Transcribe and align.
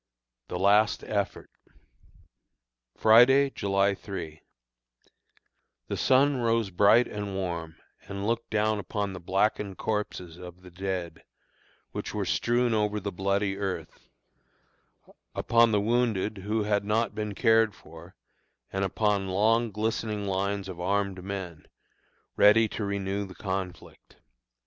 THE 0.47 0.57
LAST 0.57 1.03
EFFORT. 1.03 1.51
Friday, 2.97 3.51
July 3.51 3.93
3. 3.93 4.41
The 5.89 5.95
sun 5.95 6.37
rose 6.37 6.71
bright 6.71 7.07
and 7.07 7.35
warm, 7.35 7.75
and 8.07 8.25
looked 8.25 8.49
down 8.49 8.79
upon 8.79 9.13
the 9.13 9.19
blackened 9.19 9.77
corpses 9.77 10.39
of 10.39 10.63
the 10.63 10.71
dead, 10.71 11.23
which 11.91 12.15
were 12.15 12.25
strewn 12.25 12.73
over 12.73 12.99
the 12.99 13.11
bloody 13.11 13.57
earth; 13.57 14.09
upon 15.35 15.71
the 15.71 15.79
wounded 15.79 16.39
who 16.39 16.63
had 16.63 16.83
not 16.83 17.13
been 17.13 17.35
cared 17.35 17.75
for, 17.75 18.15
and 18.73 18.83
upon 18.83 19.27
long 19.27 19.69
glistening 19.71 20.25
lines 20.25 20.67
of 20.67 20.79
armed 20.81 21.23
men, 21.23 21.67
ready 22.35 22.67
to 22.69 22.83
renew 22.83 23.23
the 23.27 23.35
conflict. 23.35 24.15